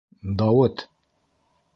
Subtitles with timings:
[0.39, 0.83] Дауыт!..